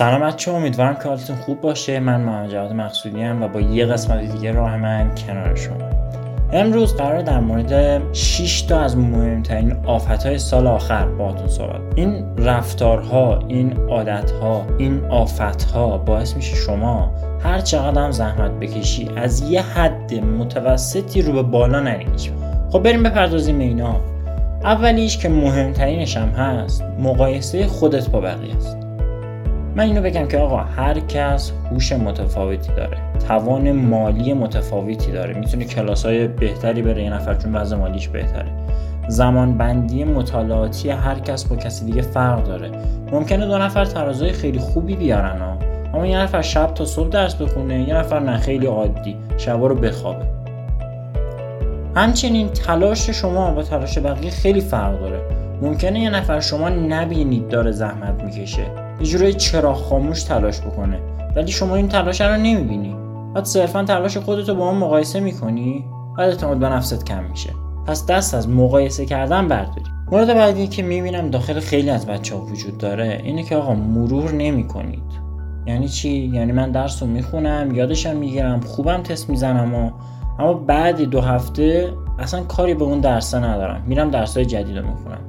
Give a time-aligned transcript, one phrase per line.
[0.00, 2.00] سلام بچه امیدوارم که حالتون خوب باشه.
[2.00, 5.76] من محمد جواد مقصودی و با یه قسمت دیگه راه من کنار شما.
[6.52, 12.36] امروز قرار در مورد 6 تا از مهمترین آفت های سال آخر باهاتون صحبت این
[12.38, 19.62] رفتارها این عادتها این آفتها باعث میشه شما هر چقدر هم زحمت بکشی از یه
[19.62, 22.06] حد متوسطی رو به بالا نری
[22.72, 24.00] خب بریم بپردازیم به اینا.
[24.64, 28.79] اولیش که مهمترینش هم هست مقایسه خودت با بقیه است.
[29.80, 32.98] من اینو بگم که آقا هر کس هوش متفاوتی داره
[33.28, 35.34] توان مالی متفاوتی داره.
[35.34, 38.52] می‌تونه کلاس های بهتری بره یه نفر چون وضع مالیش بهتره.
[39.08, 42.70] زمان بندی مطالعاتی هر کس با کسی دیگه فرق داره.
[43.12, 45.58] ممکنه دو نفر ترازای خیلی خوبی بیارن ها
[45.94, 49.74] اما یه نفر شب تا صبح درس بخونه یه نفر نه خیلی عادی شبا رو
[49.74, 50.24] بخوابه.
[51.96, 55.20] همچنین تلاش شما با تلاش بقیه خیلی فرق داره.
[55.62, 58.79] ممکنه یه نفر شما نبینید داره زحمت می‌کشه.
[59.00, 60.98] یه جورایی چرا خاموش تلاش بکنه.
[61.36, 62.96] ولی شما این تلاش رو نمی‌بینی.
[63.34, 65.84] بعد صرفا تلاش خودتو با اون مقایسه می‌کنی.
[66.18, 67.50] بعد اعتماد به نفست کم میشه.
[67.86, 69.82] پس دست از مقایسه کردن برداری.
[70.12, 74.32] مورد بعدی که می‌بینم داخل خیلی از بچه ها وجود داره اینه که آقا مرور
[74.32, 75.20] نمی‌کنید.
[75.66, 79.90] یعنی چی؟ یعنی من درس رو می‌خونم یادشم می‌گیرم خوبم تست می‌زنم و
[80.38, 83.82] اما بعد دو هفته اصلا کاری به اون درسه ندارم.
[83.86, 85.20] میرم درسای جدید رو می‌خونم.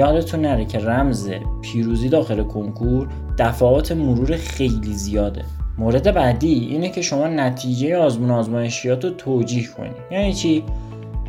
[0.00, 1.30] یادتون نره که رمز
[1.62, 5.44] پیروزی داخل کنکور دفعات مرور خیلی زیاده.
[5.78, 9.90] مورد بعدی اینه که شما نتیجه آزمون آزمایشیات رو توجیه کنی.
[10.10, 10.64] یعنی چی؟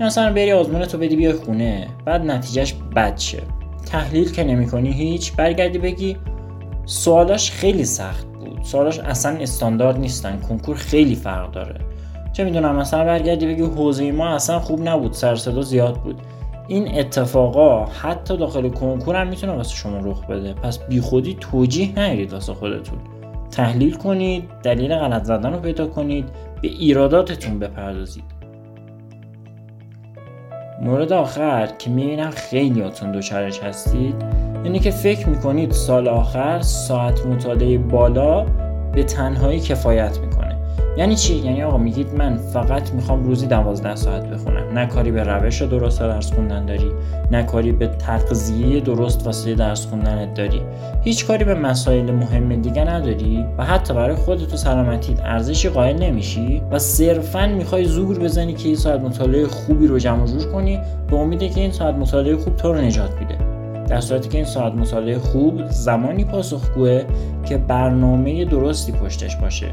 [0.00, 3.42] مثلا بری آزمون تو بدی بیای خونه بعد نتیجهش بد شه.
[3.86, 6.16] تحلیل که نمی‌کنی هیچ برگردی بگی
[6.86, 8.62] سوالاش خیلی سخت بود.
[8.62, 10.40] سوالاش اصلا استاندارد نیستن.
[10.48, 11.80] کنکور خیلی فرق داره.
[12.32, 16.20] چه می‌دونم مثلا برگردی بگی حوزه ما اصلا خوب نبود سر زیاد بود.
[16.68, 20.52] این اتفاقا حتی داخل کنکور هم می‌تونه واسه شما رخ بده.
[20.52, 22.98] پس بیخودی توجیه نگیرید واسه خودتون.
[23.50, 26.28] تحلیل کنید دلیل غلط زدن رو پیدا کنید
[26.62, 28.24] به ایراداتتون بپردازید.
[30.82, 34.14] مورد آخر که می‌بینم خیلیاتون دوچارش هستید
[34.64, 38.46] اینه که فکر می‌کنید سال آخر ساعت مطالعه بالا
[38.92, 40.45] به تنهایی کفایت می‌کنه.
[40.96, 44.72] یعنی چی؟ یعنی آقا میگید من فقط می‌خوام روزی 12 ساعت بخونم.
[44.74, 46.90] نه کاری به روش درست درس خوندن داری
[47.30, 50.60] نه کاری به تغذیه درست واسه درس خوندنت داری.
[51.02, 55.98] هیچ کاری به مسائل مهم دیگه نداری و حتی برای خودت و سلامتیت ارزشی قائل
[55.98, 60.80] نمیشی و صرفا می‌خوای زور بزنی که این ساعت مطالعه خوبی رو جمع جور کنی
[61.10, 63.38] به امیده که این ساعت مطالعه خوب تو رو نجات میده.
[63.88, 67.02] در صورتی که این ساعت مطالعه خوب زمانی پاسخگوه
[67.48, 69.66] که برنامه درستی پشتش باشه.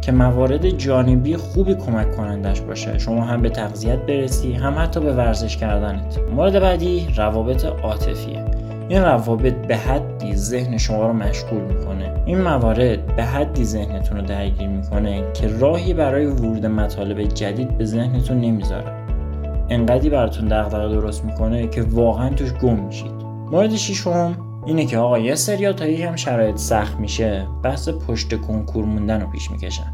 [0.00, 2.98] که موارد جانبی خوبی کمک کنندش باشه.
[2.98, 6.18] شما هم به تغذیت برسی هم حتی به ورزش کردنت.
[6.36, 8.44] مورد بعدی روابط عاطفیه.
[8.88, 12.14] این روابط به حدی ذهن شما رو مشغول می‌کنه.
[12.26, 17.84] این موارد به حدی ذهنتون رو درگیر می‌کنه که راهی برای ورود مطالب جدید به
[17.84, 18.92] ذهنتون نمی‌ذاره.
[19.68, 23.12] انقدی براتون دغدغه درست می‌کنه که واقعا توش گم میشید.
[23.52, 24.34] مورد ششم
[24.66, 29.30] اینه که آقا یه سریا تا هم شرایط سخت میشه بحث پشت کنکور موندن رو
[29.30, 29.92] پیش می‌کشن.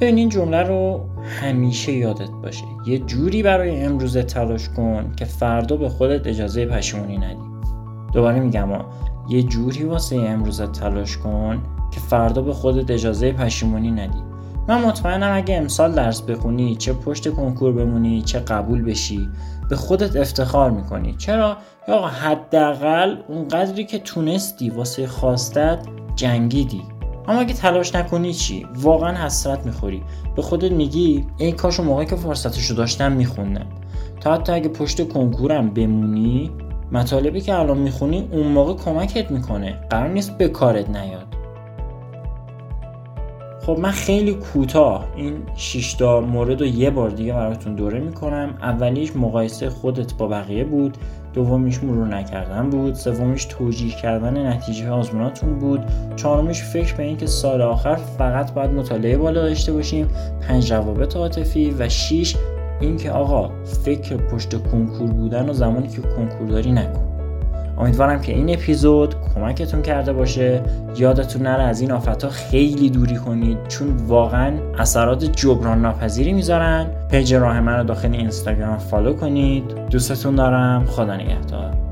[0.00, 1.00] ببین این جمله رو
[1.40, 2.64] همیشه یادت باشه.
[2.86, 7.42] یه جوری برای امروز تلاش کن که فردا به خودت اجازه پشیمونی ندی.
[8.12, 8.68] دوباره میگم
[9.28, 14.35] یه جوری واسه امروز تلاش کن که فردا به خودت اجازه پشیمونی ندی.
[14.68, 19.28] من مطمئنم اگه امسال درس بخونی چه پشت کنکور بمونی چه قبول بشی
[19.70, 21.14] به خودت افتخار می‌کنی.
[21.18, 21.56] چرا؟
[21.88, 25.78] یا حداقل اون قدری که تونستی واسه خواستت
[26.16, 26.82] جنگیدی.
[27.28, 30.02] اما اگه تلاش نکنی چی؟ واقعا حسرت می‌خوری.
[30.36, 33.66] به خودت میگی ای کاش موقعی که فرصتشو داشتم میخوندم.
[34.20, 36.50] تا حتی اگه پشت کنکورم بمونی
[36.92, 39.72] مطالبی که الان می‌خونی اون موقع کمکت می‌کنه.
[39.90, 41.26] قرار نیست به کارت نیاد.
[43.66, 48.54] خب من خیلی کوتاه این 6 تا مورد رو یه بار دیگه براتون دوره می‌کنم.
[48.62, 50.96] اولیش مقایسه خودت با بقیه بود.
[51.34, 52.94] دومیش مرور نکردن بود.
[52.94, 55.84] سومیش توجیه کردن نتیجه آزموناتون بود.
[56.16, 60.08] چهارمیش فکر به اینکه سال آخر فقط باید مطالعه بالا داشته باشیم.
[60.48, 62.36] پنج روابط عاطفی و شیش
[62.80, 67.05] اینکه آقا فکر پشت کنکور بودن و زمانی که کنکور داری نکن.
[67.78, 70.62] امیدوارم که این اپیزود کمکتون کرده باشه.
[70.96, 76.86] یادتون نره از این آفت خیلی دوری کنید چون واقعا اثرات جبران ناپذیری می‌ذارن.
[77.10, 79.64] page راه من رو داخل اینستاگرام follow کنید.
[79.90, 80.84] دوستتون دارم.
[80.86, 81.85] خدا نگهدار.